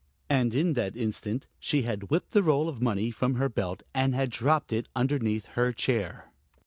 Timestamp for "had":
1.83-2.09, 4.15-4.31